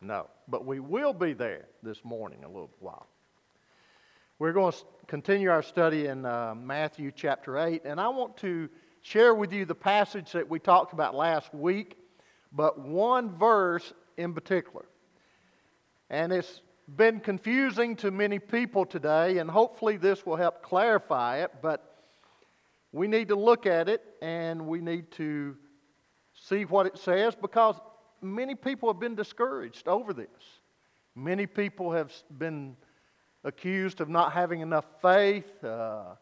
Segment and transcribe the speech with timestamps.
[0.00, 0.28] No.
[0.46, 3.06] But we will be there this morning a little while.
[4.38, 4.78] We're going to
[5.08, 8.68] continue our study in uh, Matthew chapter 8, and I want to
[9.02, 11.96] share with you the passage that we talked about last week,
[12.52, 14.84] but one verse in particular.
[16.08, 16.60] And it's
[16.96, 22.04] been confusing to many people today, and hopefully this will help clarify it, but
[22.92, 25.56] we need to look at it and we need to
[26.34, 27.74] see what it says because
[28.22, 30.26] many people have been discouraged over this.
[31.14, 32.76] Many people have been
[33.44, 35.64] accused of not having enough faith.
[35.64, 36.14] Uh,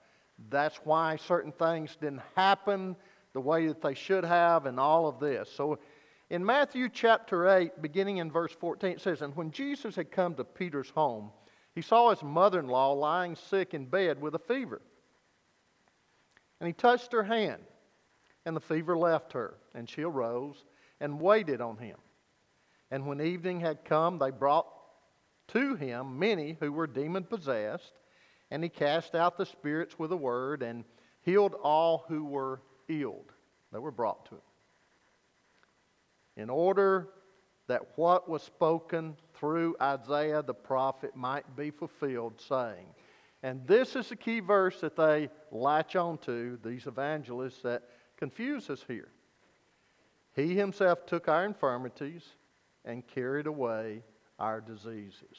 [0.51, 2.97] that's why certain things didn't happen
[3.33, 5.51] the way that they should have, and all of this.
[5.55, 5.79] So,
[6.31, 10.35] in Matthew chapter 8, beginning in verse 14, it says, And when Jesus had come
[10.35, 11.31] to Peter's home,
[11.75, 14.81] he saw his mother in law lying sick in bed with a fever.
[16.59, 17.63] And he touched her hand,
[18.47, 20.65] and the fever left her, and she arose
[21.01, 21.97] and waited on him.
[22.91, 24.67] And when evening had come, they brought
[25.49, 27.93] to him many who were demon possessed,
[28.51, 30.85] and he cast out the spirits with a word and
[31.23, 33.23] healed all who were ill
[33.73, 34.41] that were brought to him.
[36.37, 37.09] In order
[37.67, 42.87] that what was spoken through Isaiah the prophet might be fulfilled, saying,
[43.43, 47.83] and this is the key verse that they latch onto, these evangelists, that
[48.17, 49.09] confuse us here.
[50.37, 52.23] He himself took our infirmities
[52.85, 54.03] and carried away
[54.39, 55.39] our diseases.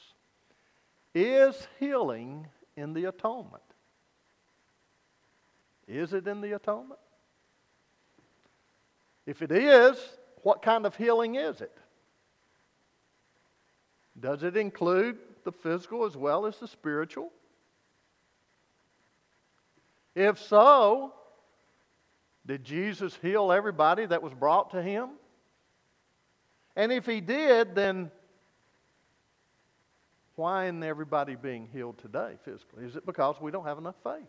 [1.14, 3.62] Is healing in the atonement?
[5.86, 7.00] Is it in the atonement?
[9.24, 9.96] If it is,
[10.42, 11.76] what kind of healing is it?
[14.18, 17.30] Does it include the physical as well as the spiritual?
[20.16, 21.12] If so,
[22.48, 25.10] did Jesus heal everybody that was brought to him?
[26.74, 28.10] And if he did, then
[30.34, 32.86] why isn't everybody being healed today physically?
[32.86, 34.22] Is it because we don't have enough faith?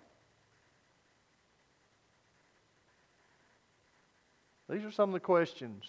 [4.70, 5.86] These are some of the questions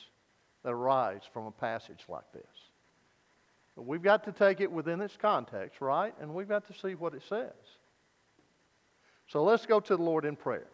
[0.62, 2.44] that arise from a passage like this.
[3.74, 6.14] But we've got to take it within its context, right?
[6.20, 7.50] And we've got to see what it says.
[9.26, 10.68] So let's go to the Lord in prayer.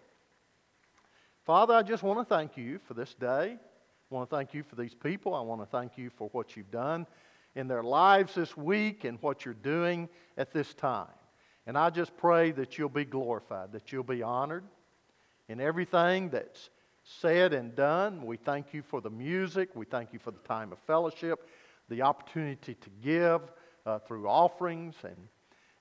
[1.47, 3.57] Father, I just want to thank you for this day.
[3.57, 5.33] I want to thank you for these people.
[5.33, 7.07] I want to thank you for what you've done
[7.55, 11.07] in their lives this week and what you're doing at this time.
[11.69, 14.65] And I just pray that you'll be glorified, that you'll be honored
[15.49, 16.71] in everything that's
[17.05, 18.27] said and done.
[18.27, 19.69] We thank you for the music.
[19.77, 21.49] We thank you for the time of fellowship,
[21.89, 23.41] the opportunity to give
[23.87, 25.29] uh, through offerings and,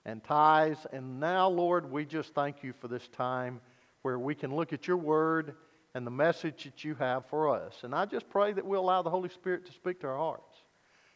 [0.06, 0.86] and tithes.
[0.94, 3.62] And now, Lord, we just thank you for this time
[4.06, 5.56] where we can look at your word
[5.96, 7.74] and the message that you have for us.
[7.82, 10.60] And I just pray that we'll allow the Holy Spirit to speak to our hearts.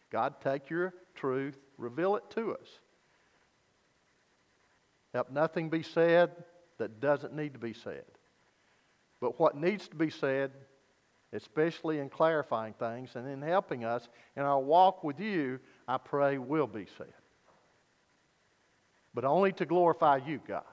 [0.10, 2.68] God, take your truth, reveal it to us.
[5.14, 6.32] Help nothing be said
[6.80, 8.06] that doesn't need to be said.
[9.22, 10.50] But what needs to be said,
[11.32, 16.40] especially in clarifying things and in helping us in our walk with you, I pray
[16.40, 17.14] will be said.
[19.14, 20.64] But only to glorify you, God.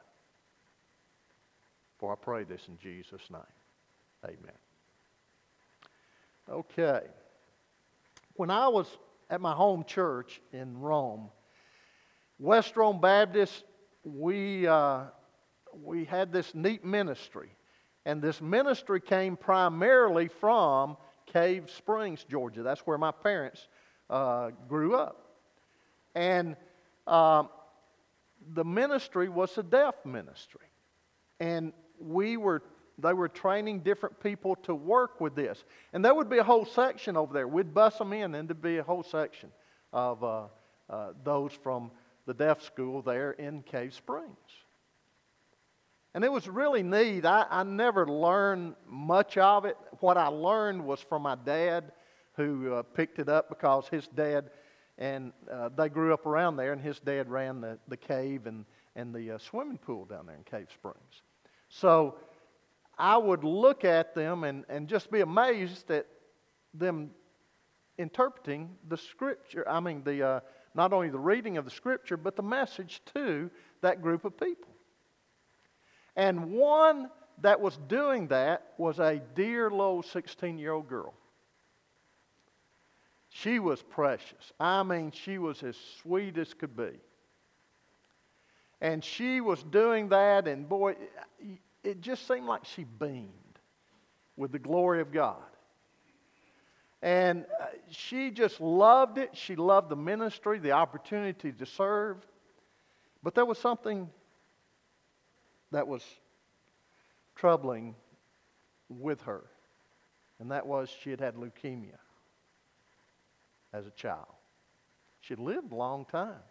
[1.98, 3.40] For I pray this in Jesus' name.
[4.24, 4.58] Amen.
[6.48, 7.02] Okay.
[8.34, 8.86] When I was
[9.30, 11.30] at my home church in Rome,
[12.38, 13.64] West Rome Baptist,
[14.04, 15.04] we, uh,
[15.82, 17.50] we had this neat ministry.
[18.04, 20.96] And this ministry came primarily from
[21.26, 22.62] Cave Springs, Georgia.
[22.62, 23.66] That's where my parents
[24.08, 25.32] uh, grew up.
[26.14, 26.56] And
[27.06, 27.44] uh,
[28.54, 30.66] the ministry was a deaf ministry.
[31.40, 32.62] And we were
[32.98, 35.64] they were training different people to work with this.
[35.92, 37.46] And there would be a whole section over there.
[37.46, 39.50] We'd bus them in, and there'd be a whole section
[39.92, 40.44] of uh,
[40.88, 41.90] uh, those from
[42.26, 44.36] the deaf school there in Cave Springs.
[46.14, 47.26] And it was really neat.
[47.26, 49.76] I, I never learned much of it.
[50.00, 51.92] What I learned was from my dad,
[52.36, 54.50] who uh, picked it up because his dad,
[54.96, 58.64] and uh, they grew up around there, and his dad ran the, the cave and,
[58.94, 61.22] and the uh, swimming pool down there in Cave Springs.
[61.68, 62.16] So
[62.98, 66.06] I would look at them and, and just be amazed at
[66.72, 67.10] them
[67.98, 69.68] interpreting the scripture.
[69.68, 70.40] I mean, the, uh,
[70.74, 74.74] not only the reading of the scripture, but the message to that group of people.
[76.14, 77.10] And one
[77.42, 81.14] that was doing that was a dear little 16 year old girl.
[83.28, 84.52] She was precious.
[84.58, 86.92] I mean, she was as sweet as could be.
[88.80, 90.96] And she was doing that, and boy,
[91.82, 93.30] it just seemed like she beamed
[94.36, 95.42] with the glory of God.
[97.02, 99.30] And uh, she just loved it.
[99.34, 102.18] She loved the ministry, the opportunity to serve.
[103.22, 104.10] But there was something
[105.72, 106.02] that was
[107.34, 107.94] troubling
[108.88, 109.44] with her,
[110.38, 111.98] and that was she had had leukemia
[113.72, 114.26] as a child.
[115.20, 116.42] She lived a long time,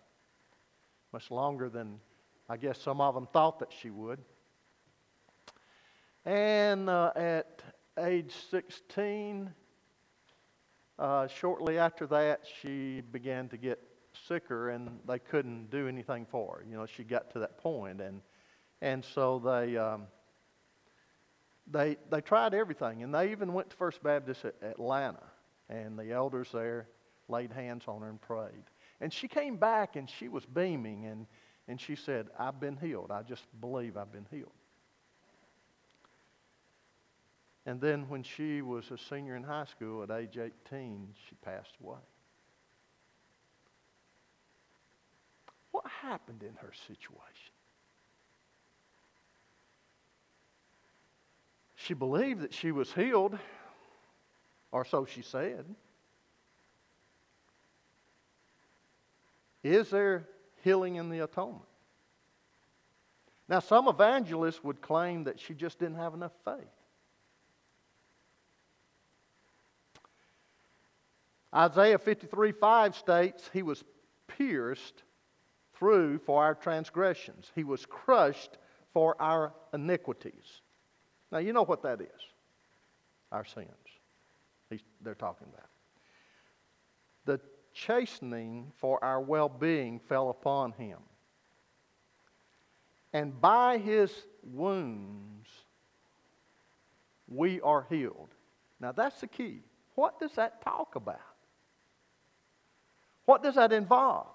[1.13, 1.99] much longer than
[2.47, 4.19] I guess some of them thought that she would.
[6.25, 7.61] And uh, at
[7.99, 9.51] age 16,
[10.97, 13.79] uh, shortly after that, she began to get
[14.27, 16.65] sicker, and they couldn't do anything for her.
[16.69, 18.21] You know, she got to that point, and
[18.81, 20.03] and so they um,
[21.67, 25.23] they they tried everything, and they even went to First Baptist at Atlanta,
[25.69, 26.87] and the elders there
[27.27, 28.63] laid hands on her and prayed,
[29.01, 31.27] and she came back, and she was beaming, and
[31.67, 33.11] and she said, "I've been healed.
[33.11, 34.51] I just believe I've been healed."
[37.65, 41.73] And then when she was a senior in high school at age 18, she passed
[41.83, 41.97] away.
[45.71, 47.51] What happened in her situation?
[51.75, 53.37] She believed that she was healed,
[54.71, 55.65] or so she said.
[59.63, 60.27] Is there
[60.65, 61.63] healing in the atonement?
[63.47, 66.65] Now, some evangelists would claim that she just didn't have enough faith.
[71.53, 73.83] Isaiah 53 5 states, He was
[74.27, 75.03] pierced
[75.73, 78.57] through for our transgressions, He was crushed
[78.91, 80.61] for our iniquities.
[81.31, 82.07] Now, you know what that is
[83.31, 83.67] our sins.
[84.69, 85.69] He's, they're talking about.
[87.25, 87.41] The
[87.75, 90.97] chastening for our well being fell upon Him.
[93.13, 94.11] And by His
[94.41, 95.49] wounds,
[97.27, 98.29] we are healed.
[98.79, 99.59] Now, that's the key.
[99.93, 101.19] What does that talk about?
[103.25, 104.27] What does that involve?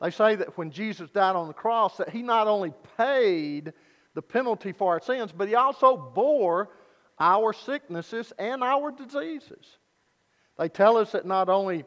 [0.00, 3.72] They say that when Jesus died on the cross, that he not only paid
[4.14, 6.70] the penalty for our sins, but he also bore
[7.18, 9.78] our sicknesses and our diseases.
[10.58, 11.84] They tell us that not only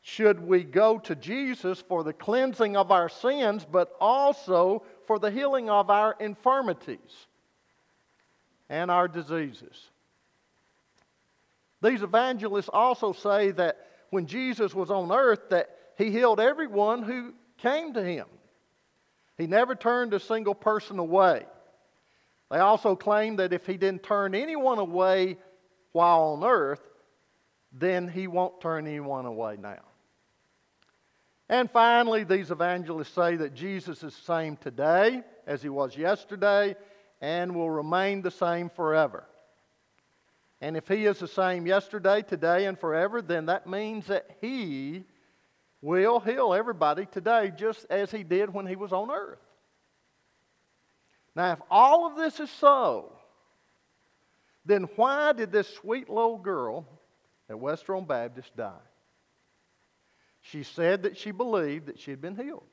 [0.00, 5.30] should we go to Jesus for the cleansing of our sins, but also for the
[5.30, 7.26] healing of our infirmities
[8.68, 9.90] and our diseases.
[11.82, 17.34] These evangelists also say that when Jesus was on earth that he healed everyone who
[17.58, 18.26] came to him.
[19.38, 21.44] He never turned a single person away.
[22.50, 25.36] They also claim that if he didn't turn anyone away
[25.92, 26.80] while on earth,
[27.78, 29.82] then he won't turn anyone away now.
[31.48, 36.74] And finally, these evangelists say that Jesus is the same today as he was yesterday
[37.20, 39.26] and will remain the same forever.
[40.60, 45.04] And if He is the same yesterday, today, and forever, then that means that He
[45.82, 49.38] will heal everybody today just as He did when He was on earth.
[51.34, 53.12] Now, if all of this is so,
[54.64, 56.86] then why did this sweet little girl
[57.48, 58.72] at West Rome Baptist die?
[60.40, 62.66] She said that she believed that she had been healed.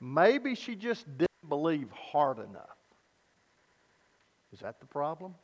[0.00, 2.76] Maybe she just didn't believe hard enough.
[4.52, 5.34] Is that the problem?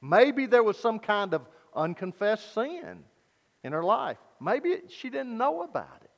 [0.00, 1.42] Maybe there was some kind of
[1.74, 3.04] unconfessed sin
[3.64, 4.16] in her life.
[4.40, 6.10] Maybe she didn't know about it.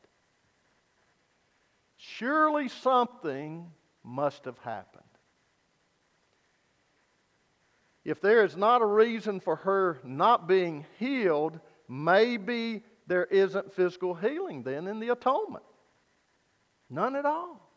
[1.97, 3.71] Surely something
[4.05, 5.03] must have happened.
[8.05, 14.15] If there is not a reason for her not being healed, maybe there isn't physical
[14.15, 15.65] healing then in the atonement.
[16.91, 17.69] None at all.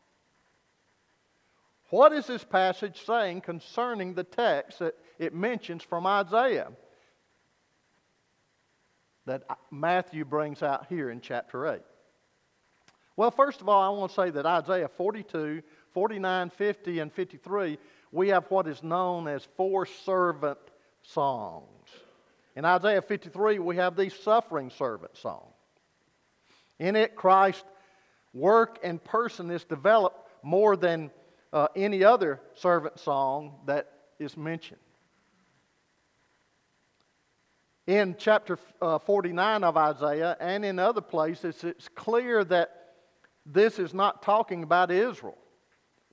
[1.89, 6.72] What is this passage saying concerning the text that it mentions from Isaiah
[9.25, 11.82] that Matthew brings out here in chapter 8?
[13.15, 15.62] Well, first of all, I want to say that Isaiah 42,
[15.94, 17.77] 49, 50, and 53,
[18.15, 20.57] we have what is known as four servant
[21.03, 21.89] songs.
[22.55, 25.43] In Isaiah 53, we have the suffering servant song.
[26.79, 27.65] In it, Christ's
[28.34, 31.12] work and person is developed more than
[31.51, 34.79] uh, any other servant song that is mentioned.
[37.86, 42.93] In chapter uh, 49 of Isaiah and in other places, it's clear that
[43.45, 45.38] this is not talking about Israel,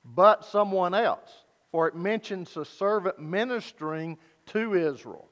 [0.05, 1.31] but someone else.
[1.73, 5.29] For it mentions a servant ministering to Israel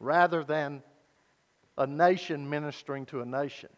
[0.00, 0.82] rather than
[1.78, 3.70] a nation ministering to a nation.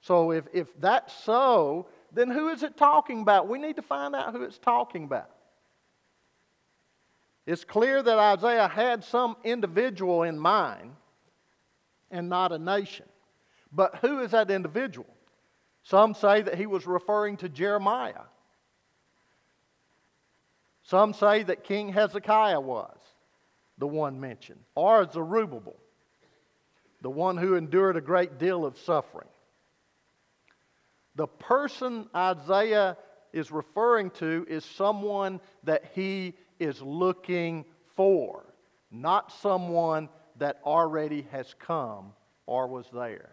[0.00, 3.48] So if, if that's so, then who is it talking about?
[3.48, 5.30] We need to find out who it's talking about.
[7.46, 10.92] It's clear that Isaiah had some individual in mind
[12.10, 13.06] and not a nation.
[13.72, 15.08] But who is that individual?
[15.82, 18.22] Some say that he was referring to Jeremiah.
[20.86, 22.96] Some say that King Hezekiah was
[23.78, 25.76] the one mentioned, or Zerubbabel,
[27.02, 29.28] the one who endured a great deal of suffering.
[31.16, 32.96] The person Isaiah
[33.32, 37.64] is referring to is someone that he is looking
[37.96, 38.44] for,
[38.90, 42.12] not someone that already has come
[42.46, 43.30] or was there.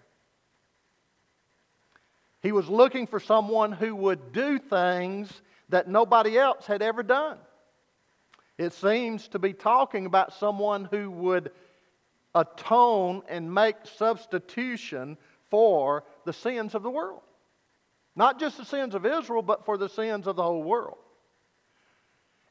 [2.41, 7.37] He was looking for someone who would do things that nobody else had ever done.
[8.57, 11.51] It seems to be talking about someone who would
[12.35, 15.17] atone and make substitution
[15.49, 17.21] for the sins of the world.
[18.15, 20.97] Not just the sins of Israel, but for the sins of the whole world.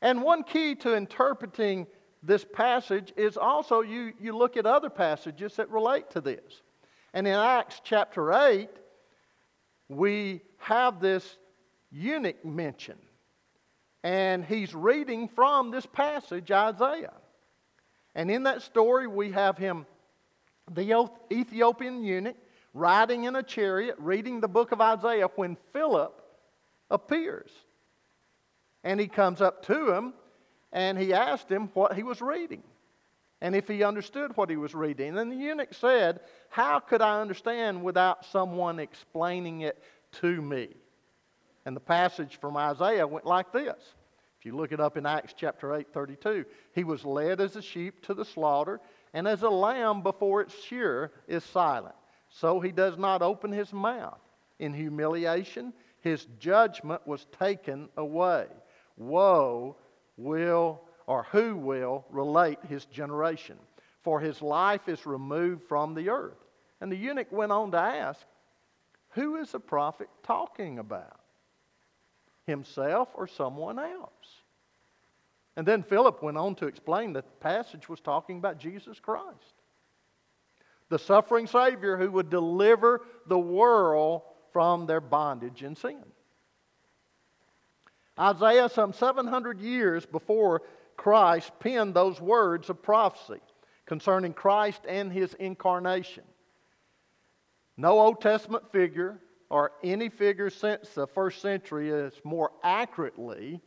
[0.00, 1.86] And one key to interpreting
[2.22, 6.62] this passage is also you, you look at other passages that relate to this.
[7.14, 8.68] And in Acts chapter 8,
[9.88, 11.36] we have this
[11.92, 13.00] eunuch mentioned.
[14.02, 17.12] And he's reading from this passage, Isaiah.
[18.14, 19.86] And in that story, we have him,
[20.72, 22.36] the Ethiopian eunuch,
[22.74, 26.20] riding in a chariot, reading the book of Isaiah when Philip
[26.90, 27.50] appears.
[28.82, 30.14] And he comes up to him
[30.72, 32.62] and he asked him what he was reading
[33.40, 35.18] and if he understood what he was reading.
[35.18, 39.82] And the eunuch said, How could I understand without someone explaining it
[40.20, 40.68] to me?
[41.64, 43.94] And the passage from Isaiah went like this.
[44.38, 47.62] If you look it up in Acts chapter 8, 32, he was led as a
[47.62, 48.80] sheep to the slaughter,
[49.14, 51.94] and as a lamb before its shearer is silent.
[52.28, 54.18] So he does not open his mouth.
[54.58, 58.46] In humiliation, his judgment was taken away.
[58.96, 59.76] Woe
[60.16, 63.58] will, or who will, relate his generation?
[64.02, 66.44] For his life is removed from the earth.
[66.80, 68.20] And the eunuch went on to ask,
[69.10, 71.21] Who is the prophet talking about?
[72.46, 74.10] Himself or someone else.
[75.56, 79.54] And then Philip went on to explain that the passage was talking about Jesus Christ,
[80.88, 84.22] the suffering Savior who would deliver the world
[84.52, 86.02] from their bondage and sin.
[88.18, 90.62] Isaiah, some 700 years before
[90.96, 93.40] Christ, penned those words of prophecy
[93.86, 96.24] concerning Christ and his incarnation.
[97.76, 99.18] No Old Testament figure
[99.52, 103.60] or any figure since the first century is more accurately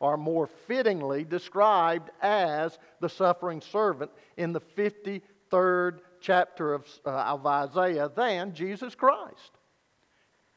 [0.00, 7.46] or more fittingly described as the suffering servant in the 53rd chapter of, uh, of
[7.46, 9.52] Isaiah than Jesus Christ.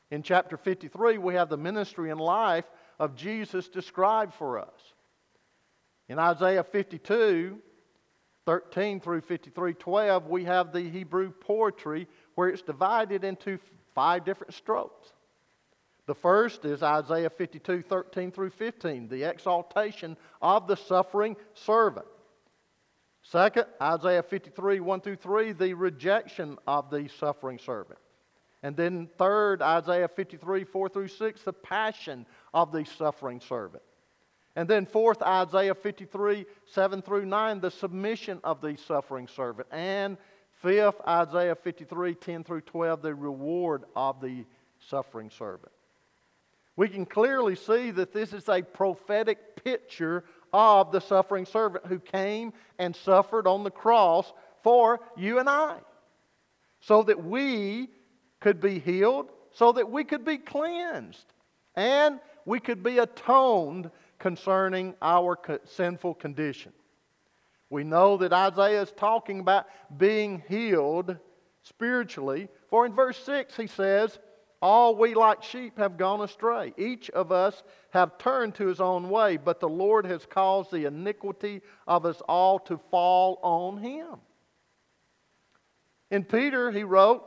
[0.09, 2.65] In chapter 53, we have the ministry and life
[2.99, 4.95] of Jesus described for us.
[6.09, 7.59] In Isaiah 52,
[8.47, 13.59] 13 through 53, 12, we have the Hebrew poetry where it's divided into
[13.93, 15.09] five different strokes.
[16.07, 22.07] The first is Isaiah 52 13 through 15, the exaltation of the suffering servant.
[23.23, 27.99] Second, Isaiah 53 1 through 3, the rejection of the suffering servant.
[28.63, 33.83] And then third, Isaiah 53 4 through 6, the passion of the suffering servant.
[34.55, 39.67] And then fourth, Isaiah 53 7 through 9, the submission of the suffering servant.
[39.71, 40.17] And
[40.61, 44.45] Fifth, Isaiah 53 10 through 12, the reward of the
[44.89, 45.71] suffering servant.
[46.75, 51.99] We can clearly see that this is a prophetic picture of the suffering servant who
[51.99, 54.31] came and suffered on the cross
[54.63, 55.77] for you and I,
[56.79, 57.89] so that we
[58.39, 61.25] could be healed, so that we could be cleansed,
[61.75, 63.89] and we could be atoned
[64.19, 66.71] concerning our sinful condition.
[67.71, 69.65] We know that Isaiah is talking about
[69.97, 71.17] being healed
[71.63, 72.49] spiritually.
[72.69, 74.19] For in verse 6, he says,
[74.61, 76.73] All we like sheep have gone astray.
[76.77, 80.85] Each of us have turned to his own way, but the Lord has caused the
[80.85, 84.19] iniquity of us all to fall on him.
[86.11, 87.23] In Peter, he wrote,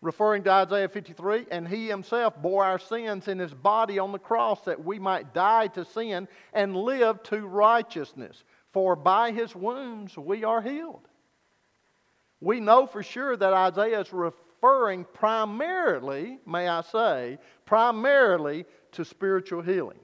[0.00, 4.18] referring to Isaiah 53, and he himself bore our sins in his body on the
[4.18, 8.44] cross that we might die to sin and live to righteousness.
[8.72, 11.08] For by his wounds we are healed.
[12.40, 19.62] We know for sure that Isaiah is referring primarily, may I say, primarily to spiritual
[19.62, 19.98] healing.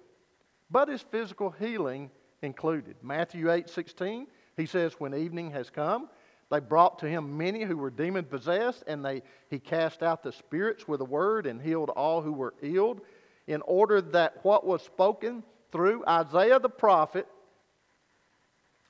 [0.71, 2.11] But is physical healing
[2.43, 2.97] included?
[3.03, 6.09] Matthew 8 16, he says, When evening has come,
[6.51, 10.33] they brought to him many who were demon possessed, and they, he cast out the
[10.33, 12.99] spirits with a word and healed all who were ill,
[13.47, 17.27] in order that what was spoken through Isaiah the prophet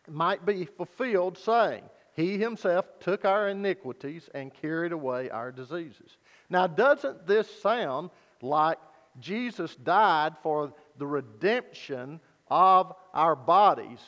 [0.09, 1.83] might be fulfilled, saying,
[2.13, 6.17] He himself took our iniquities and carried away our diseases.
[6.51, 8.11] Now, doesn't this sound
[8.43, 8.79] like
[9.21, 14.01] Jesus died for the redemption of our bodies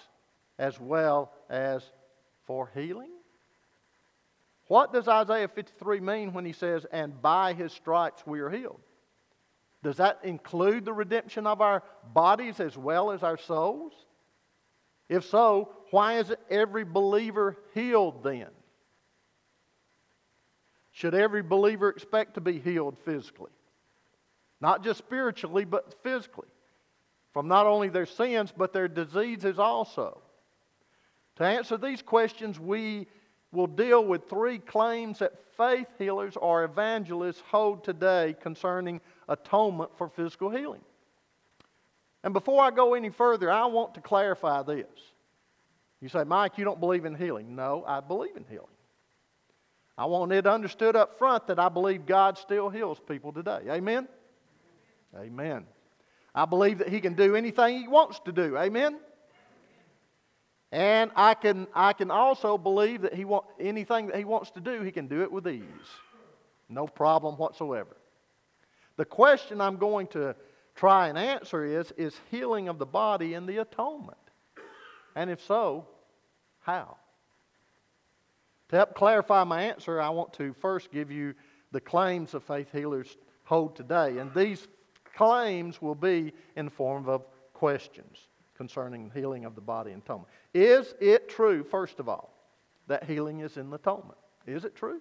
[0.59, 1.83] as well as
[2.47, 3.11] for healing?
[4.69, 8.81] What does Isaiah 53 mean when he says, And by his stripes we are healed?
[9.83, 13.93] Does that include the redemption of our bodies as well as our souls?
[15.09, 18.49] If so, why isn't every believer healed then?
[20.93, 23.51] Should every believer expect to be healed physically?
[24.61, 26.49] Not just spiritually, but physically.
[27.33, 30.23] From not only their sins, but their diseases also.
[31.37, 33.07] To answer these questions, we
[33.53, 40.09] will deal with three claims that faith healers or evangelists hold today concerning atonement for
[40.09, 40.81] physical healing.
[42.27, 44.89] And before I go any further, I want to clarify this.
[46.01, 47.55] You say, Mike, you don't believe in healing.
[47.55, 48.67] No, I believe in healing.
[49.97, 53.61] I want it understood up front that I believe God still heals people today.
[53.71, 54.09] Amen?
[55.17, 55.67] Amen.
[56.35, 58.59] I believe that He can do anything He wants to do.
[58.59, 58.99] Amen?
[60.73, 64.61] And I can, I can also believe that he want, anything that He wants to
[64.61, 65.63] do, He can do it with ease.
[66.69, 67.97] No problem whatsoever.
[68.97, 70.35] The question I'm going to
[70.77, 74.19] try and answer is Is healing of the body in the atonement?
[75.17, 75.87] And if so,
[76.61, 76.97] how?
[78.69, 81.35] To help clarify my answer, I want to first give you
[81.73, 84.19] the claims of faith healers hold today.
[84.19, 84.69] And these
[85.15, 90.29] claims will be in the form of questions concerning healing of the body and atonement.
[90.53, 92.33] Is it true, first of all,
[92.89, 94.19] that healing is in the atonement?
[94.47, 95.01] Is it true?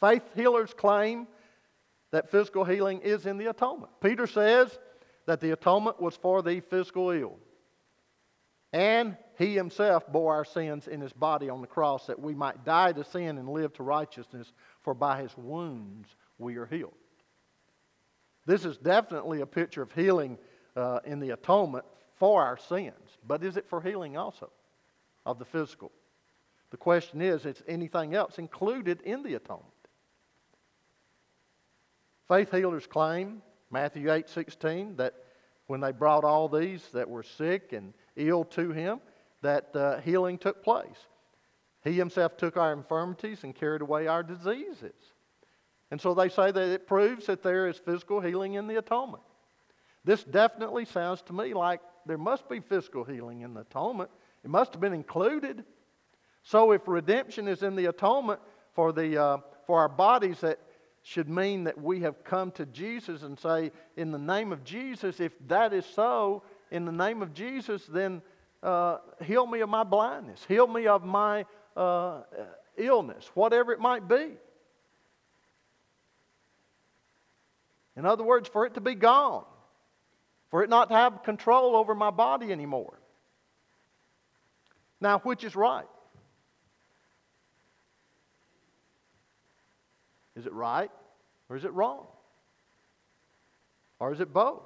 [0.00, 1.26] Faith healers claim
[2.14, 3.90] that physical healing is in the atonement.
[4.00, 4.78] Peter says
[5.26, 7.40] that the atonement was for the physical ill.
[8.72, 12.64] And he himself bore our sins in his body on the cross that we might
[12.64, 14.52] die to sin and live to righteousness,
[14.82, 16.06] for by his wounds
[16.38, 16.94] we are healed.
[18.46, 20.38] This is definitely a picture of healing
[20.76, 24.50] uh, in the atonement for our sins, but is it for healing also
[25.26, 25.90] of the physical?
[26.70, 29.73] The question is, is anything else included in the atonement?
[32.28, 35.14] Faith healers claim, Matthew 8 16, that
[35.66, 39.00] when they brought all these that were sick and ill to him,
[39.42, 41.06] that uh, healing took place.
[41.82, 44.94] He himself took our infirmities and carried away our diseases.
[45.90, 49.22] And so they say that it proves that there is physical healing in the atonement.
[50.02, 54.10] This definitely sounds to me like there must be physical healing in the atonement.
[54.42, 55.64] It must have been included.
[56.42, 58.40] So if redemption is in the atonement
[58.74, 60.58] for, the, uh, for our bodies, that
[61.04, 65.20] should mean that we have come to Jesus and say, in the name of Jesus,
[65.20, 68.20] if that is so, in the name of Jesus, then
[68.62, 72.22] uh, heal me of my blindness, heal me of my uh,
[72.76, 74.32] illness, whatever it might be.
[77.96, 79.44] In other words, for it to be gone
[80.54, 82.96] for it not to have control over my body anymore.
[85.00, 85.88] Now, which is right?
[90.36, 90.90] Is it right
[91.48, 92.06] or is it wrong?
[94.00, 94.62] Or is it both?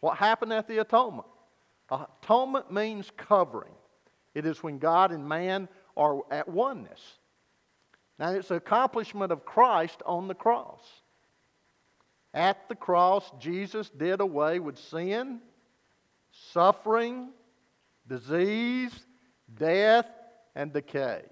[0.00, 1.26] What happened at the atonement?
[1.90, 3.72] Atonement means covering.
[4.34, 7.00] It is when God and man are at oneness.
[8.18, 10.82] Now, it's the accomplishment of Christ on the cross.
[12.32, 15.40] At the cross, Jesus did away with sin,
[16.52, 17.30] suffering,
[18.06, 18.92] disease,
[19.58, 20.06] death,
[20.54, 21.22] and decay.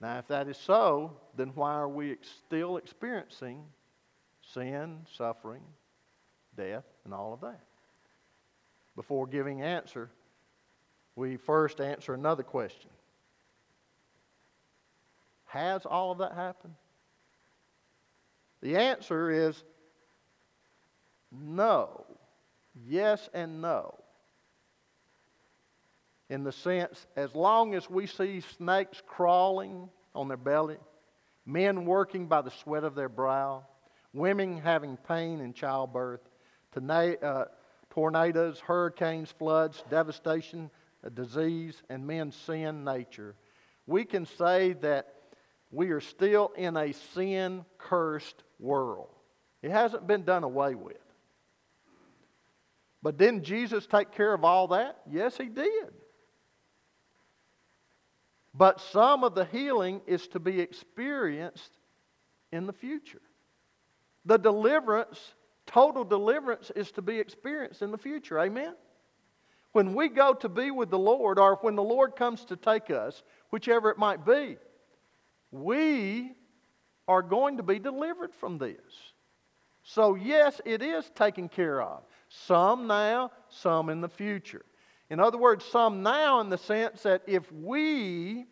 [0.00, 3.64] Now, if that is so, then why are we still experiencing
[4.54, 5.62] sin, suffering,
[6.56, 7.60] death, and all of that?
[8.96, 10.10] Before giving answer,
[11.16, 12.90] we first answer another question.
[15.46, 16.74] Has all of that happened?
[18.62, 19.62] The answer is
[21.32, 22.06] no.
[22.86, 23.99] Yes and no.
[26.30, 30.78] In the sense, as long as we see snakes crawling on their belly,
[31.44, 33.64] men working by the sweat of their brow,
[34.12, 36.20] women having pain in childbirth,
[36.76, 37.44] uh,
[37.90, 40.70] tornadoes, hurricanes, floods, devastation,
[41.14, 43.34] disease, and men's sin nature,
[43.88, 45.14] we can say that
[45.72, 49.08] we are still in a sin cursed world.
[49.62, 50.96] It hasn't been done away with.
[53.02, 55.00] But didn't Jesus take care of all that?
[55.10, 55.90] Yes, he did.
[58.54, 61.70] But some of the healing is to be experienced
[62.52, 63.22] in the future.
[64.24, 65.20] The deliverance,
[65.66, 68.38] total deliverance, is to be experienced in the future.
[68.40, 68.74] Amen?
[69.72, 72.90] When we go to be with the Lord, or when the Lord comes to take
[72.90, 74.56] us, whichever it might be,
[75.52, 76.32] we
[77.06, 78.80] are going to be delivered from this.
[79.82, 82.02] So, yes, it is taken care of.
[82.28, 84.64] Some now, some in the future.
[85.10, 88.46] In other words, some now in the sense that if we,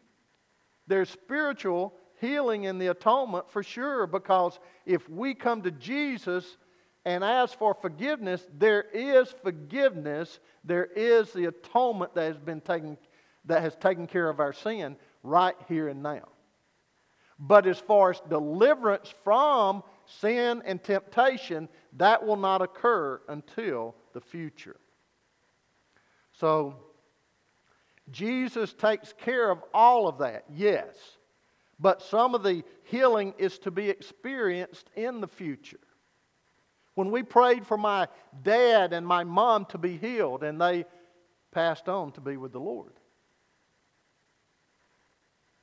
[0.88, 6.56] there's spiritual healing in the atonement for sure, because if we come to Jesus
[7.04, 12.98] and ask for forgiveness, there is forgiveness, there is the atonement that has been taken,
[13.44, 16.26] that has taken care of our sin right here and now.
[17.38, 24.20] But as far as deliverance from sin and temptation, that will not occur until the
[24.20, 24.76] future.
[26.38, 26.76] So,
[28.10, 30.94] Jesus takes care of all of that, yes.
[31.80, 35.80] But some of the healing is to be experienced in the future.
[36.94, 38.08] When we prayed for my
[38.42, 40.84] dad and my mom to be healed, and they
[41.52, 42.92] passed on to be with the Lord.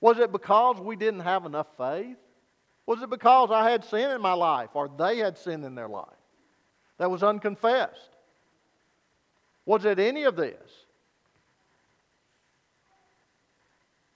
[0.02, 2.18] Was it because we didn't have enough faith?
[2.86, 5.88] Was it because I had sin in my life or they had sin in their
[5.88, 6.06] life
[6.98, 8.15] that was unconfessed?
[9.66, 10.86] Was it any of this?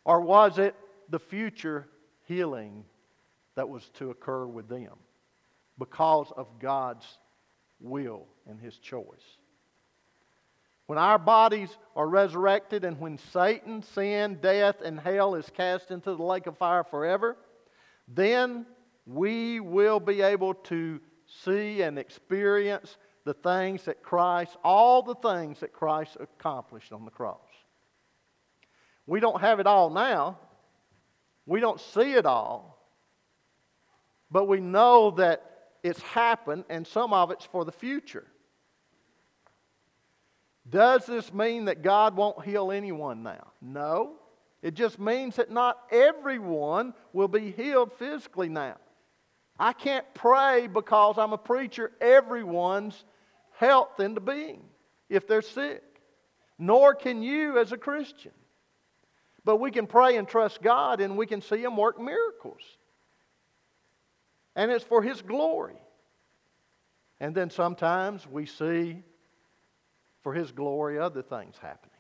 [0.06, 0.76] Or was it
[1.10, 1.88] the future
[2.26, 2.84] healing
[3.56, 4.94] that was to occur with them
[5.78, 7.06] because of God's
[7.80, 9.38] will and His choice?
[10.88, 16.16] When our bodies are resurrected and when Satan, sin, death, and hell is cast into
[16.16, 17.38] the lake of fire forever,
[18.08, 18.66] then
[19.06, 21.00] we will be able to
[21.44, 22.98] see and experience
[23.30, 27.38] the things that Christ, all the things that Christ accomplished on the cross.
[29.06, 30.40] We don't have it all now.
[31.46, 32.84] We don't see it all.
[34.32, 35.44] But we know that
[35.84, 38.26] it's happened and some of it's for the future.
[40.68, 43.52] Does this mean that God won't heal anyone now?
[43.62, 44.14] No.
[44.64, 48.78] It just means that not everyone will be healed physically now.
[49.60, 53.04] I can't pray because I'm a preacher everyone's
[53.60, 54.64] health into being
[55.10, 55.84] if they're sick.
[56.58, 58.32] Nor can you as a Christian.
[59.44, 62.62] But we can pray and trust God and we can see Him work miracles.
[64.56, 65.78] And it's for His glory.
[67.20, 69.04] And then sometimes we see,
[70.24, 71.92] for His glory, other things happening.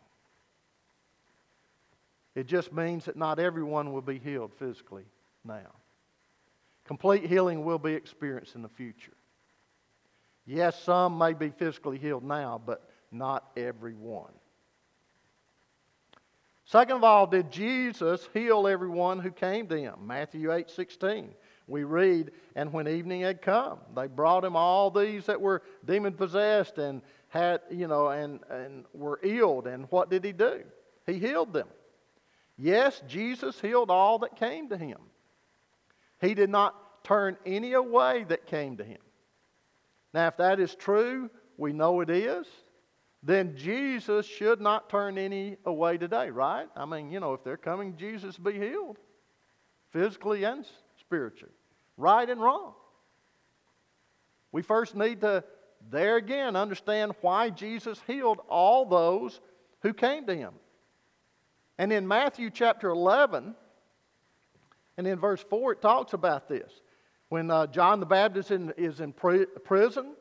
[2.35, 5.05] It just means that not everyone will be healed physically
[5.43, 5.73] now.
[6.85, 9.13] Complete healing will be experienced in the future.
[10.49, 14.31] Yes, some may be physically healed now, but not everyone.
[16.65, 20.07] Second of all, did Jesus heal everyone who came to him?
[20.07, 21.35] Matthew 8 16.
[21.67, 26.13] We read, and when evening had come, they brought him all these that were demon
[26.13, 29.67] possessed and had, you know, and, and were ill.
[29.67, 30.63] And what did he do?
[31.05, 31.67] He healed them.
[32.57, 34.97] Yes, Jesus healed all that came to him.
[36.19, 38.97] He did not turn any away that came to him.
[40.13, 42.47] Now, if that is true, we know it is
[43.21, 46.67] then Jesus should not turn any away today, right?
[46.75, 48.97] I mean, you know, if they're coming, Jesus be healed,
[49.91, 50.65] physically and
[50.99, 51.53] spiritually,
[51.97, 52.73] right and wrong.
[54.51, 55.43] We first need to,
[55.91, 59.41] there again, understand why Jesus healed all those
[59.81, 60.53] who came to him.
[61.77, 63.53] And in Matthew chapter 11,
[64.97, 66.71] and in verse 4, it talks about this.
[67.29, 70.15] When uh, John the Baptist in, is in prison,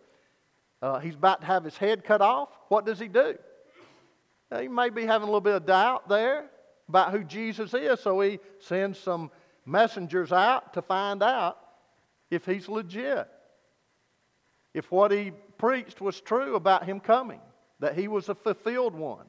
[0.80, 2.50] uh, he's about to have his head cut off.
[2.68, 3.34] What does he do?
[4.50, 6.50] Now, he may be having a little bit of doubt there
[6.88, 9.30] about who Jesus is, so he sends some
[9.66, 11.58] messengers out to find out
[12.30, 13.28] if he's legit.
[14.74, 17.40] If what he preached was true about him coming,
[17.80, 19.26] that he was a fulfilled one.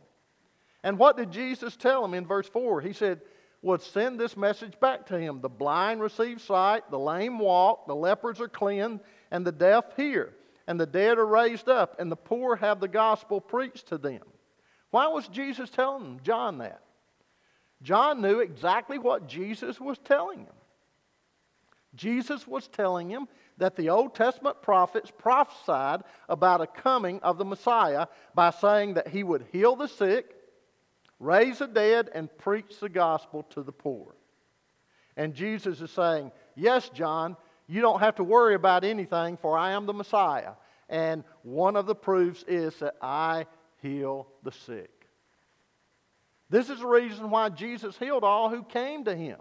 [0.83, 2.81] And what did Jesus tell him in verse 4?
[2.81, 3.21] He said,
[3.61, 5.41] Would send this message back to him.
[5.41, 10.33] The blind receive sight, the lame walk, the lepers are cleansed, and the deaf hear
[10.69, 14.21] and the dead are raised up, and the poor have the gospel preached to them.
[14.91, 16.83] Why was Jesus telling John that?
[17.81, 20.53] John knew exactly what Jesus was telling him.
[21.95, 27.45] Jesus was telling him that the Old Testament prophets prophesied about a coming of the
[27.45, 30.35] Messiah by saying that he would heal the sick,
[31.19, 34.15] raise the dead, and preach the gospel to the poor.
[35.17, 37.35] And Jesus is saying, Yes, John,
[37.67, 40.53] you don't have to worry about anything, for I am the Messiah.
[40.89, 43.45] And one of the proofs is that I
[43.81, 44.89] heal the sick.
[46.49, 49.37] This is the reason why Jesus healed all who came to him.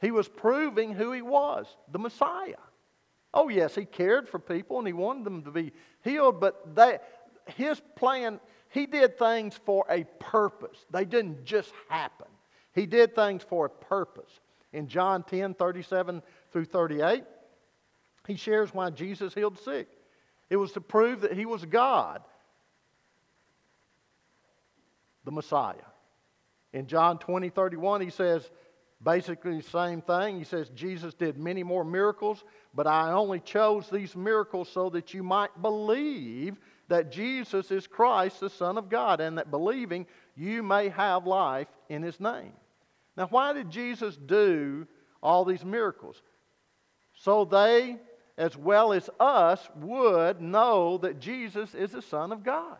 [0.00, 2.54] He was proving who he was, the Messiah.
[3.34, 6.66] Oh, yes, he cared for people and he wanted them to be healed, but
[7.54, 10.78] his plan, he did things for a purpose.
[10.90, 12.28] They didn't just happen.
[12.72, 14.30] He did things for a purpose.
[14.72, 17.24] In John 10 37 through 38,
[18.26, 19.88] he shares why Jesus healed the sick.
[20.48, 22.22] It was to prove that he was God,
[25.24, 25.74] the Messiah.
[26.72, 28.48] In John 20 31, he says
[29.02, 30.38] basically the same thing.
[30.38, 35.12] He says, Jesus did many more miracles, but I only chose these miracles so that
[35.12, 36.56] you might believe
[36.90, 41.68] that Jesus is Christ, the Son of God, and that believing you may have life
[41.88, 42.52] in His name.
[43.16, 44.86] Now, why did Jesus do
[45.22, 46.20] all these miracles?
[47.14, 47.96] So they,
[48.36, 52.78] as well as us, would know that Jesus is the Son of God.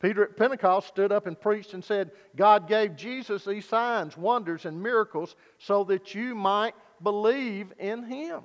[0.00, 4.64] Peter at Pentecost stood up and preached and said, God gave Jesus these signs, wonders,
[4.64, 8.44] and miracles so that you might believe in Him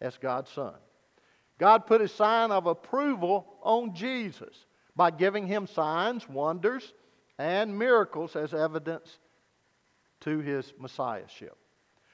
[0.00, 0.74] as God's Son.
[1.58, 6.92] God put a sign of approval on Jesus by giving him signs, wonders,
[7.38, 9.18] and miracles as evidence
[10.20, 11.56] to his messiahship.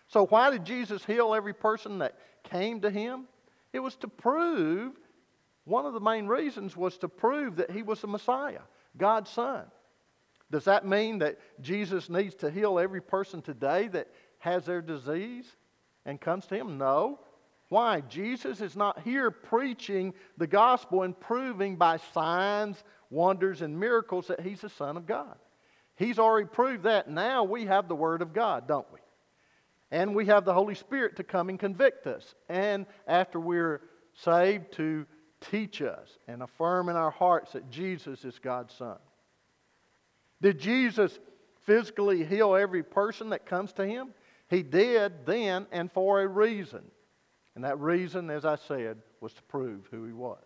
[0.09, 3.24] So, why did Jesus heal every person that came to him?
[3.72, 4.92] It was to prove,
[5.64, 8.61] one of the main reasons was to prove that he was the Messiah,
[8.96, 9.64] God's Son.
[10.50, 15.46] Does that mean that Jesus needs to heal every person today that has their disease
[16.05, 16.76] and comes to him?
[16.76, 17.20] No.
[17.72, 18.02] Why?
[18.02, 24.40] Jesus is not here preaching the gospel and proving by signs, wonders, and miracles that
[24.40, 25.38] he's the Son of God.
[25.96, 27.08] He's already proved that.
[27.08, 28.98] Now we have the Word of God, don't we?
[29.90, 32.35] And we have the Holy Spirit to come and convict us.
[32.50, 33.80] And after we're
[34.16, 35.06] saved, to
[35.40, 38.98] teach us and affirm in our hearts that Jesus is God's Son.
[40.42, 41.18] Did Jesus
[41.64, 44.08] physically heal every person that comes to him?
[44.50, 46.82] He did then and for a reason.
[47.54, 50.42] And that reason, as I said, was to prove who he was.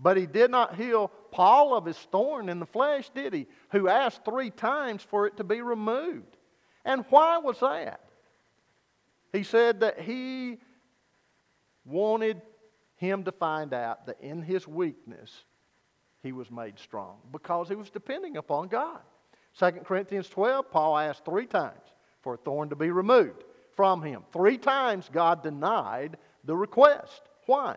[0.00, 3.46] But he did not heal Paul of his thorn in the flesh, did he?
[3.70, 6.36] Who asked three times for it to be removed.
[6.84, 8.00] And why was that?
[9.32, 10.58] He said that he
[11.84, 12.42] wanted
[12.96, 15.44] him to find out that in his weakness
[16.22, 19.00] he was made strong because he was depending upon God.
[19.58, 21.80] 2 Corinthians 12, Paul asked three times
[22.22, 23.44] for a thorn to be removed
[23.76, 24.22] from him.
[24.32, 27.22] Three times God denied the request.
[27.46, 27.76] Why?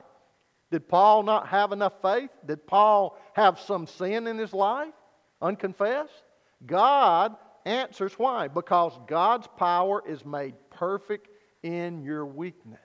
[0.71, 2.29] Did Paul not have enough faith?
[2.45, 4.93] Did Paul have some sin in his life?
[5.41, 6.23] Unconfessed?
[6.65, 8.47] God answers why?
[8.47, 11.29] Because God's power is made perfect
[11.63, 12.79] in your weakness.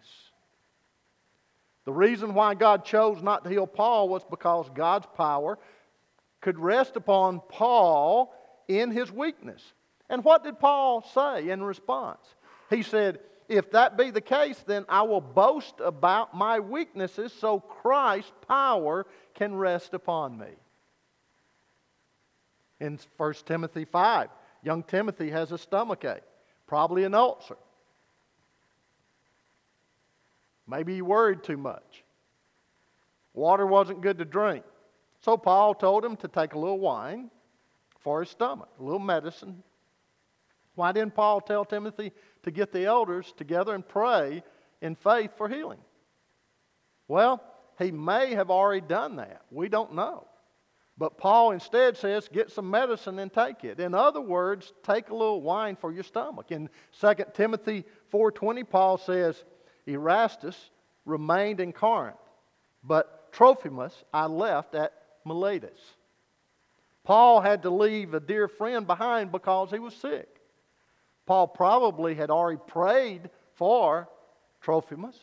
[1.85, 5.59] The reason why God chose not to heal Paul was because God's power
[6.40, 8.35] could rest upon Paul
[8.68, 9.62] in his weakness.
[10.09, 12.22] And what did Paul say in response?
[12.73, 17.61] He said, If that be the case, then I will boast about my weaknesses so
[17.61, 20.49] Christ's power can rest upon me.
[22.81, 24.29] In 1 Timothy 5,
[24.63, 26.23] young Timothy has a stomach ache,
[26.67, 27.59] probably an ulcer.
[30.67, 32.03] Maybe he worried too much.
[33.35, 34.65] Water wasn't good to drink.
[35.21, 37.31] So Paul told him to take a little wine
[38.01, 39.63] for his stomach, a little medicine
[40.75, 44.43] why didn't Paul tell Timothy to get the elders together and pray
[44.81, 45.81] in faith for healing?
[47.09, 47.43] Well,
[47.79, 49.43] he may have already done that.
[49.51, 50.27] We don't know.
[50.99, 53.81] But Paul instead says, get some medicine and take it.
[53.81, 56.53] In other words, take a little wine for your stomach.
[56.53, 56.69] In
[57.01, 59.43] 2 Timothy 4.20, Paul says,
[59.87, 60.71] Erastus
[61.05, 62.17] remained in Corinth,
[62.85, 64.93] but Trophimus I left at
[65.25, 65.81] Miletus.
[67.05, 70.32] Paul had to leave a dear friend behind because he was sick.
[71.27, 74.09] Paul probably had already prayed for
[74.61, 75.19] Trophimus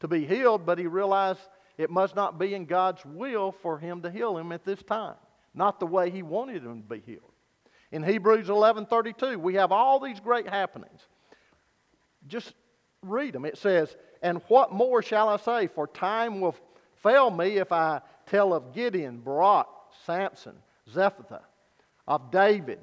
[0.00, 1.40] to be healed, but he realized
[1.76, 5.16] it must not be in God's will for him to heal him at this time,
[5.54, 7.32] not the way he wanted him to be healed.
[7.92, 11.06] In Hebrews 11:32, we have all these great happenings.
[12.26, 12.54] Just
[13.02, 13.44] read them.
[13.44, 15.66] It says, "And what more shall I say?
[15.66, 16.56] For time will
[16.94, 19.68] fail me if I tell of Gideon, Barak,
[20.04, 20.60] Samson,
[20.92, 21.44] Jephthah,
[22.08, 22.80] of David,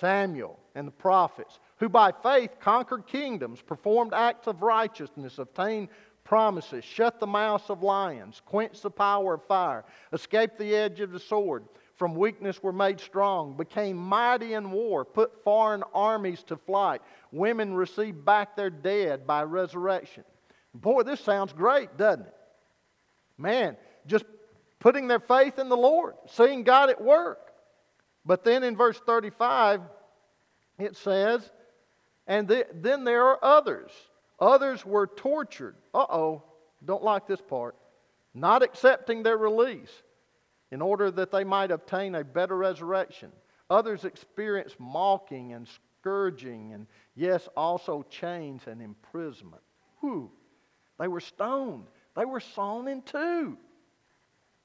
[0.00, 5.88] Samuel, and the prophets." who by faith conquered kingdoms, performed acts of righteousness, obtained
[6.24, 11.10] promises, shut the mouths of lions, quenched the power of fire, escaped the edge of
[11.10, 11.64] the sword,
[11.96, 17.00] from weakness were made strong, became mighty in war, put foreign armies to flight.
[17.32, 20.24] Women received back their dead by resurrection.
[20.74, 22.34] Boy, this sounds great, doesn't it?
[23.38, 24.26] Man, just
[24.78, 27.49] putting their faith in the Lord, seeing God at work.
[28.24, 29.80] But then in verse 35,
[30.78, 31.50] it says,
[32.26, 33.90] and th- then there are others.
[34.38, 35.76] Others were tortured.
[35.94, 36.42] Uh oh,
[36.84, 37.76] don't like this part.
[38.34, 39.90] Not accepting their release.
[40.70, 43.32] in order that they might obtain a better resurrection.
[43.68, 45.66] Others experienced mocking and
[46.00, 49.62] scourging, and yes, also chains and imprisonment.
[50.00, 50.30] Whew.
[50.98, 51.84] They were stoned.
[52.16, 53.56] They were sawn in two.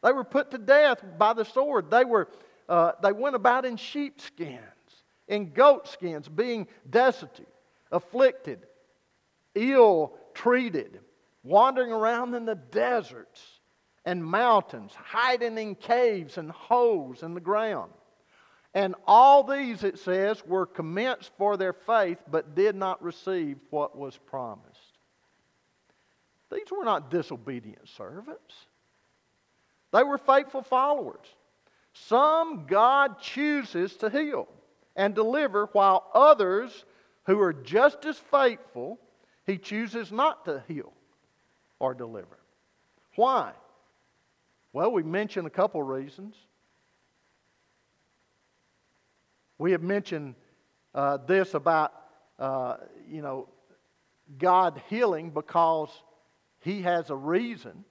[0.03, 1.89] They were put to death by the sword.
[1.89, 2.27] They, were,
[2.67, 4.59] uh, they went about in sheepskins,
[5.27, 7.47] in goatskins, being destitute,
[7.91, 8.65] afflicted,
[9.53, 10.99] ill treated,
[11.43, 13.41] wandering around in the deserts
[14.05, 17.91] and mountains, hiding in caves and holes in the ground.
[18.73, 23.97] And all these, it says, were commenced for their faith, but did not receive what
[23.97, 24.65] was promised.
[26.51, 28.53] These were not disobedient servants,
[29.91, 31.25] they were faithful followers.
[31.95, 34.49] Some God chooses to heal
[34.97, 36.83] and deliver, while others
[37.23, 38.99] who are just as faithful,
[39.45, 40.91] He chooses not to heal
[41.79, 42.37] or deliver.
[43.15, 43.53] Why?
[44.73, 46.35] Well, we mentioned a couple reasons.
[49.57, 50.35] We have mentioned
[50.93, 51.93] uh, this about,
[52.37, 52.75] uh,
[53.09, 53.47] you know,
[54.37, 55.89] God healing because
[56.59, 57.85] He has a reason,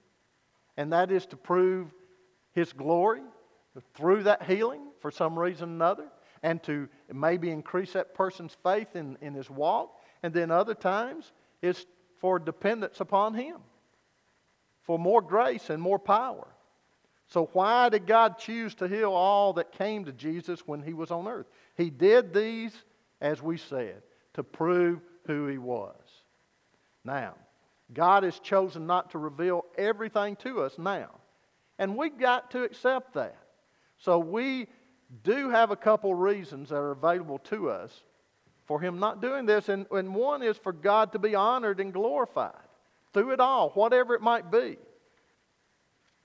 [0.77, 1.87] and that is to prove
[2.53, 3.21] His glory
[3.95, 6.07] through that healing for some reason or another,
[6.43, 9.99] and to maybe increase that person's faith in, in his walk.
[10.23, 11.85] And then other times, it's
[12.19, 13.57] for dependence upon Him,
[14.83, 16.47] for more grace and more power.
[17.27, 21.11] So, why did God choose to heal all that came to Jesus when he was
[21.11, 21.47] on earth?
[21.75, 22.73] He did these,
[23.21, 24.01] as we said,
[24.33, 25.95] to prove who he was.
[27.03, 27.35] Now,
[27.93, 31.09] God has chosen not to reveal everything to us now.
[31.77, 33.37] And we've got to accept that.
[33.97, 34.67] So, we
[35.23, 38.03] do have a couple reasons that are available to us
[38.65, 39.69] for him not doing this.
[39.69, 42.53] And, and one is for God to be honored and glorified
[43.13, 44.77] through it all, whatever it might be.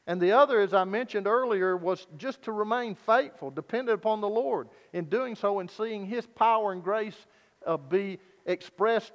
[0.06, 4.28] And the other, as I mentioned earlier, was just to remain faithful, dependent upon the
[4.28, 7.26] Lord in doing so and seeing His power and grace
[7.64, 9.12] uh, be expressed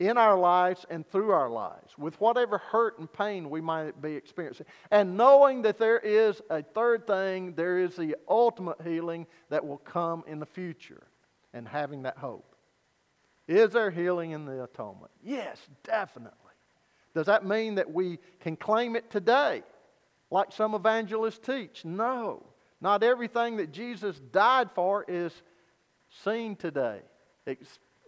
[0.00, 4.14] in our lives and through our lives, with whatever hurt and pain we might be
[4.14, 4.66] experiencing.
[4.90, 9.78] And knowing that there is a third thing, there is the ultimate healing that will
[9.78, 11.06] come in the future,
[11.52, 12.56] and having that hope.
[13.46, 15.12] Is there healing in the atonement?
[15.22, 16.32] Yes, definitely.
[17.14, 19.62] Does that mean that we can claim it today?
[20.34, 21.84] like some evangelists teach.
[21.84, 22.44] No,
[22.80, 25.32] not everything that Jesus died for is
[26.24, 27.00] seen today,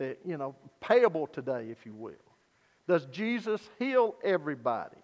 [0.00, 2.12] eh, you know, payable today, if you will.
[2.88, 4.96] Does Jesus heal everybody?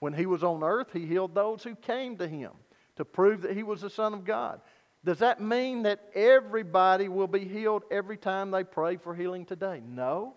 [0.00, 2.50] When he was on earth, he healed those who came to him
[2.96, 4.60] to prove that he was the Son of God.
[5.04, 9.80] Does that mean that everybody will be healed every time they pray for healing today?
[9.86, 10.34] No.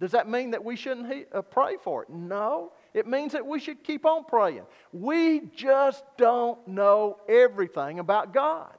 [0.00, 2.10] Does that mean that we shouldn't he- uh, pray for it?
[2.10, 2.72] No.
[2.94, 4.66] It means that we should keep on praying.
[4.92, 8.76] We just don't know everything about God.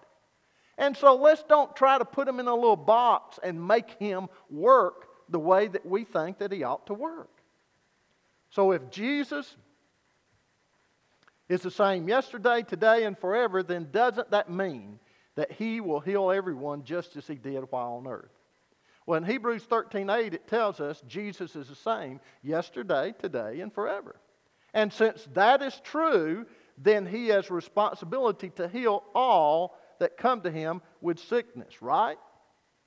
[0.79, 4.29] And so let's don't try to put him in a little box and make him
[4.49, 7.29] work the way that we think that he ought to work.
[8.49, 9.57] So if Jesus
[11.49, 14.99] is the same yesterday, today, and forever, then doesn't that mean
[15.35, 18.31] that he will heal everyone just as he did while on earth?
[19.05, 23.73] Well, in Hebrews 13 8, it tells us Jesus is the same yesterday, today, and
[23.73, 24.15] forever.
[24.73, 26.45] And since that is true,
[26.77, 32.17] then he has responsibility to heal all that come to him with sickness, right?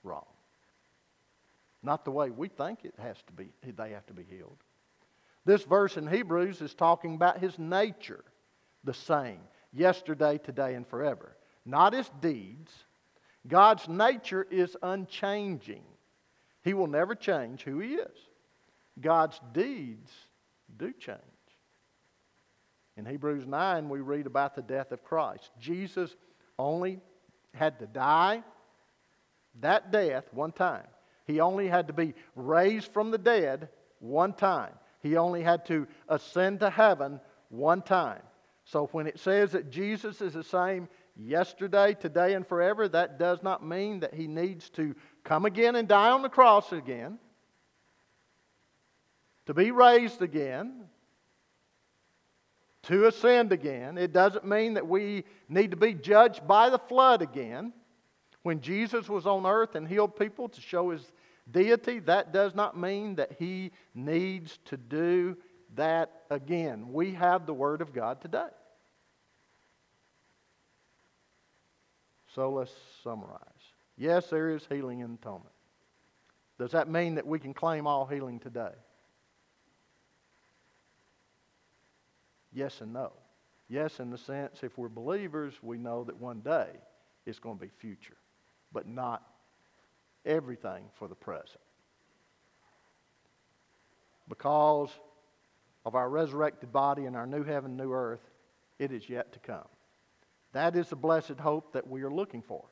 [0.02, 0.26] Wrong.
[1.82, 4.58] Not the way we think it has to be, they have to be healed.
[5.44, 8.24] This verse in Hebrews is talking about his nature,
[8.84, 9.40] the same,
[9.72, 11.36] yesterday, today, and forever.
[11.64, 12.72] Not his deeds.
[13.46, 15.82] God's nature is unchanging.
[16.62, 18.16] He will never change who He is.
[19.00, 20.10] God's deeds
[20.76, 21.18] do change.
[22.96, 25.50] In Hebrews 9, we read about the death of Christ.
[25.58, 26.14] Jesus
[26.62, 27.00] only
[27.54, 28.42] had to die
[29.60, 30.86] that death one time.
[31.26, 33.68] He only had to be raised from the dead
[34.00, 34.72] one time.
[35.00, 38.22] He only had to ascend to heaven one time.
[38.64, 43.42] So when it says that Jesus is the same yesterday, today, and forever, that does
[43.42, 44.94] not mean that he needs to
[45.24, 47.18] come again and die on the cross again,
[49.46, 50.84] to be raised again,
[52.84, 53.96] to ascend again.
[53.96, 57.72] It doesn't mean that we need to be judged by the flood again.
[58.42, 61.12] When Jesus was on earth and healed people to show his
[61.50, 65.36] deity, that does not mean that he needs to do
[65.74, 66.92] that again.
[66.92, 68.48] We have the Word of God today.
[72.34, 72.72] So let's
[73.04, 73.40] summarize.
[73.96, 75.54] Yes, there is healing in atonement.
[76.58, 78.72] Does that mean that we can claim all healing today?
[82.52, 83.12] Yes and no.
[83.68, 86.68] Yes, in the sense, if we're believers, we know that one day
[87.24, 88.16] it's going to be future,
[88.72, 89.22] but not
[90.26, 91.60] everything for the present.
[94.28, 94.90] Because
[95.84, 98.20] of our resurrected body and our new heaven, new earth,
[98.78, 99.68] it is yet to come.
[100.52, 102.64] That is the blessed hope that we are looking for.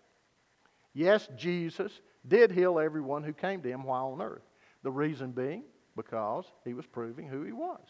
[0.93, 4.43] Yes, Jesus did heal everyone who came to him while on earth.
[4.83, 5.63] The reason being
[5.97, 7.81] because he was proving who he was.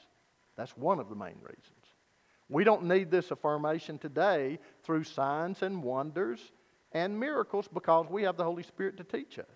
[0.57, 1.80] That's one of the main reasons.
[2.51, 6.41] We don't need this affirmation today through signs and wonders
[6.93, 9.47] and miracles because we have the Holy Spirit to teach us.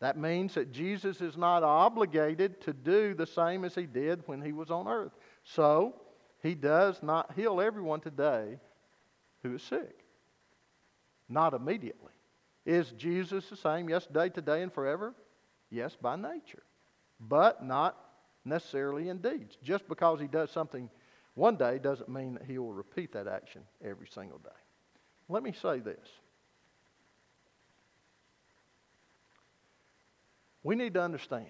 [0.00, 4.42] That means that Jesus is not obligated to do the same as he did when
[4.42, 5.12] he was on earth.
[5.42, 5.94] So,
[6.42, 8.58] he does not heal everyone today
[9.42, 10.04] who is sick.
[11.28, 12.12] Not immediately.
[12.66, 15.14] Is Jesus the same yesterday, today, and forever?
[15.70, 16.62] Yes, by nature.
[17.18, 17.96] But not
[18.44, 19.56] necessarily in deeds.
[19.62, 20.88] Just because he does something
[21.38, 24.50] one day doesn't mean that he will repeat that action every single day.
[25.28, 26.06] Let me say this.
[30.64, 31.46] We need to understand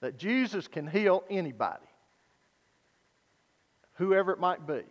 [0.00, 1.84] that Jesus can heal anybody,
[3.94, 4.82] whoever it might be.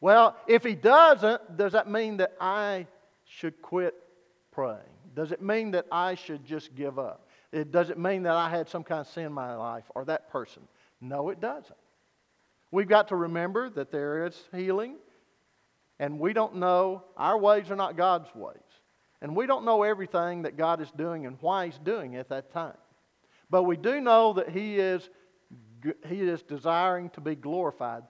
[0.00, 2.86] Well, if he doesn't, does that mean that I
[3.26, 3.94] should quit
[4.50, 4.78] praying?
[5.14, 7.28] Does it mean that I should just give up?
[7.52, 10.06] It, does it mean that I had some kind of sin in my life or
[10.06, 10.62] that person?
[11.00, 11.76] No, it doesn't.
[12.70, 14.96] We've got to remember that there is healing,
[15.98, 18.56] and we don't know, our ways are not God's ways.
[19.20, 22.28] And we don't know everything that God is doing and why He's doing it at
[22.28, 22.76] that time.
[23.50, 25.08] But we do know that He is,
[26.06, 28.04] he is desiring to be glorified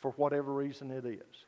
[0.00, 1.46] for whatever reason it is.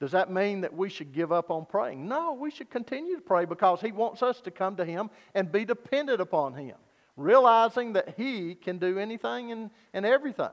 [0.00, 2.08] Does that mean that we should give up on praying?
[2.08, 5.52] No, we should continue to pray because He wants us to come to Him and
[5.52, 6.76] be dependent upon Him,
[7.16, 10.48] realizing that He can do anything and, and everything.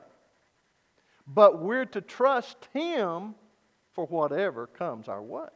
[1.28, 3.36] But we're to trust Him
[3.94, 5.48] for whatever comes our way.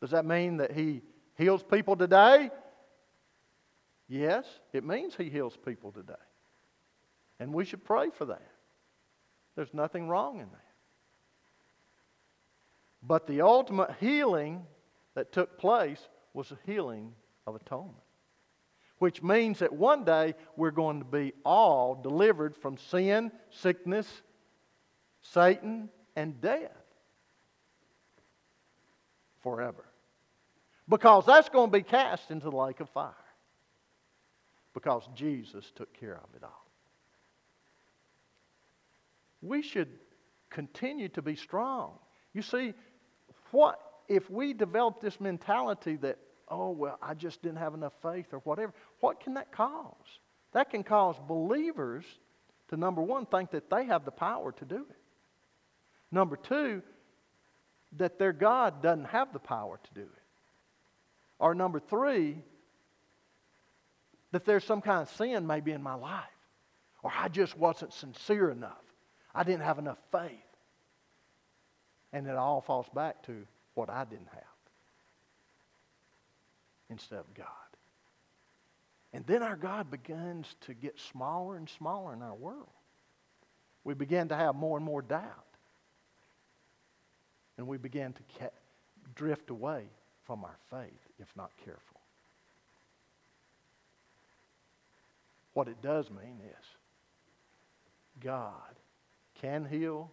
[0.00, 1.02] Does that mean that He
[1.36, 2.50] heals people today?
[4.08, 6.14] Yes, it means He heals people today.
[7.40, 8.50] And we should pray for that.
[9.56, 10.60] There's nothing wrong in that.
[13.02, 14.64] But the ultimate healing
[15.14, 16.00] that took place
[16.34, 17.12] was a healing
[17.46, 17.96] of atonement,
[18.98, 24.08] which means that one day we're going to be all delivered from sin, sickness,
[25.22, 26.70] Satan, and death
[29.42, 29.84] forever.
[30.88, 33.12] Because that's going to be cast into the lake of fire.
[34.72, 36.66] Because Jesus took care of it all
[39.46, 39.88] we should
[40.50, 41.92] continue to be strong.
[42.32, 42.74] You see,
[43.50, 43.78] what
[44.08, 46.18] if we develop this mentality that,
[46.48, 49.94] oh, well, I just didn't have enough faith or whatever, what can that cause?
[50.52, 52.04] That can cause believers
[52.68, 54.96] to, number one, think that they have the power to do it.
[56.10, 56.82] Number two,
[57.96, 60.22] that their God doesn't have the power to do it.
[61.38, 62.38] Or number three,
[64.32, 66.24] that there's some kind of sin maybe in my life.
[67.02, 68.72] Or I just wasn't sincere enough.
[69.34, 70.30] I didn't have enough faith.
[72.12, 74.55] And it all falls back to what I didn't have
[76.90, 77.46] instead of God.
[79.12, 82.68] And then our God begins to get smaller and smaller in our world.
[83.84, 85.44] We begin to have more and more doubt.
[87.56, 88.50] And we begin to
[89.14, 89.84] drift away
[90.24, 92.00] from our faith if not careful.
[95.54, 96.66] What it does mean is
[98.20, 98.52] God
[99.40, 100.10] can heal.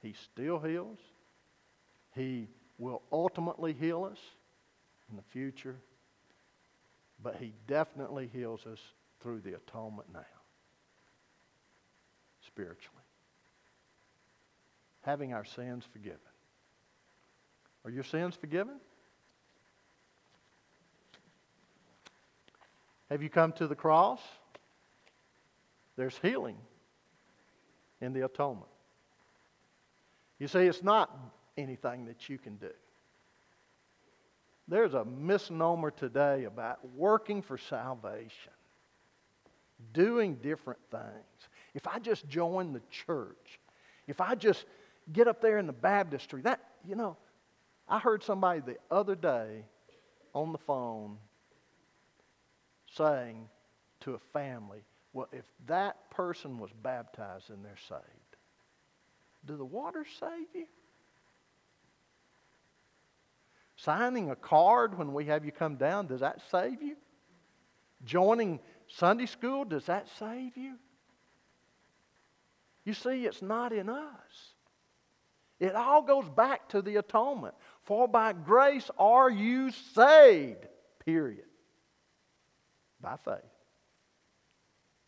[0.00, 0.98] He still heals.
[2.14, 2.48] He
[2.78, 4.18] will ultimately heal us
[5.10, 5.76] in the future.
[7.22, 8.80] But He definitely heals us
[9.20, 10.20] through the atonement now,
[12.46, 12.98] spiritually.
[15.02, 16.18] Having our sins forgiven.
[17.84, 18.76] Are your sins forgiven?
[23.10, 24.20] Have you come to the cross?
[25.96, 26.56] There's healing
[28.00, 28.70] in the atonement.
[30.38, 31.16] You see, it's not
[31.56, 32.70] anything that you can do.
[34.68, 38.52] There's a misnomer today about working for salvation,
[39.92, 41.48] doing different things.
[41.74, 43.58] If I just join the church,
[44.06, 44.64] if I just
[45.12, 47.16] get up there in the baptistry, that, you know,
[47.88, 49.64] I heard somebody the other day
[50.34, 51.18] on the phone
[52.96, 53.48] saying
[54.00, 58.00] to a family, well, if that person was baptized and they're saved,
[59.44, 60.66] do the waters save you?
[63.84, 66.94] Signing a card when we have you come down, does that save you?
[68.04, 70.74] Joining Sunday school, does that save you?
[72.84, 74.54] You see, it's not in us.
[75.58, 77.54] It all goes back to the atonement.
[77.82, 80.64] For by grace are you saved,
[81.04, 81.46] period.
[83.00, 83.42] By faith.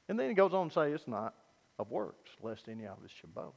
[0.09, 1.35] And then he goes on to say, it's not
[1.79, 3.55] of works, lest any of us should boast.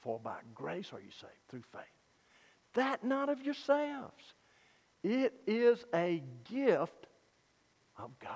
[0.00, 1.93] For by grace are you saved through faith.
[2.74, 4.34] That not of yourselves.
[5.02, 7.06] It is a gift
[7.98, 8.30] of God.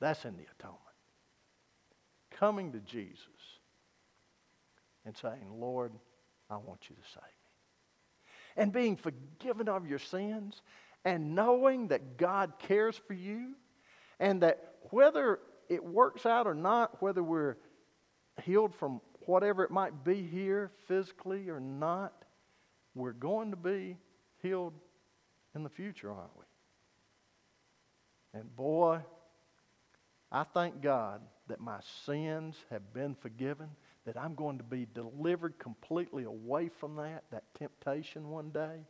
[0.00, 0.80] That's in the atonement.
[2.30, 3.24] Coming to Jesus
[5.04, 5.92] and saying, Lord,
[6.48, 8.32] I want you to save me.
[8.56, 10.62] And being forgiven of your sins
[11.04, 13.54] and knowing that God cares for you
[14.20, 17.56] and that whether it works out or not, whether we're
[18.42, 22.24] healed from whatever it might be here physically or not,
[22.94, 23.98] we're going to be
[24.42, 24.72] healed
[25.54, 26.44] in the future, aren't we?
[28.40, 29.00] And boy,
[30.32, 33.68] I thank God that my sins have been forgiven,
[34.06, 38.80] that I'm going to be delivered completely away from that, that temptation one day.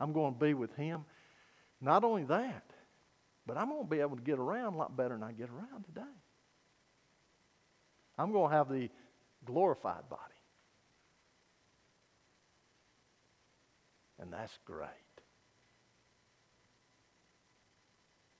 [0.00, 1.04] I'm going to be with Him.
[1.82, 2.64] Not only that,
[3.46, 5.50] but I'm going to be able to get around a lot better than I get
[5.50, 6.00] around today.
[8.18, 8.88] I'm going to have the
[9.46, 10.22] glorified body.
[14.18, 14.88] And that's great.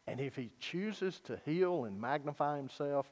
[0.07, 3.07] And if he chooses to heal and magnify himself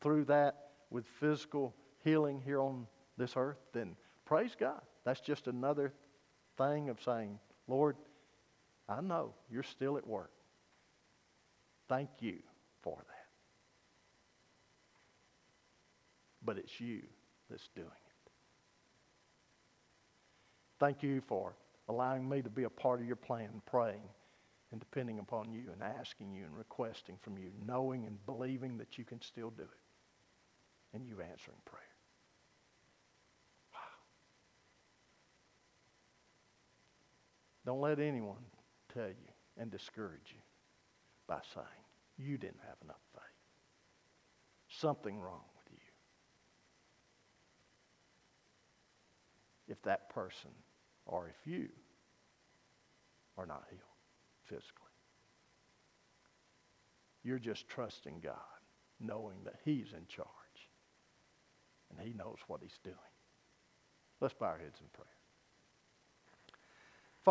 [0.00, 2.86] through that with physical healing here on
[3.16, 4.80] this earth, then praise God.
[5.04, 5.92] That's just another
[6.58, 7.96] thing of saying, Lord,
[8.88, 10.32] I know you're still at work.
[11.88, 12.38] Thank you
[12.82, 13.11] for that.
[16.44, 17.02] But it's you
[17.50, 18.30] that's doing it.
[20.80, 21.54] Thank you for
[21.88, 24.02] allowing me to be a part of your plan, praying
[24.72, 28.98] and depending upon you and asking you and requesting from you, knowing and believing that
[28.98, 29.68] you can still do it.
[30.94, 31.82] And you answering prayer.
[33.72, 33.78] Wow.
[37.64, 38.44] Don't let anyone
[38.92, 40.40] tell you and discourage you
[41.26, 41.66] by saying
[42.18, 43.22] you didn't have enough faith.
[44.68, 45.78] Something wrong with you.
[49.72, 50.50] If that person
[51.06, 51.70] or if you
[53.38, 53.80] are not healed
[54.44, 54.68] physically.
[57.24, 58.34] You're just trusting God,
[59.00, 60.28] knowing that He's in charge
[61.90, 62.96] and He knows what He's doing.
[64.20, 65.06] Let's bow our heads in prayer.